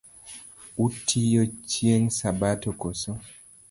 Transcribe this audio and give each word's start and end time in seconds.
Utiyo 0.85 1.43
chieng’ 1.69 2.05
sabato 2.19 2.69
koso? 2.81 3.11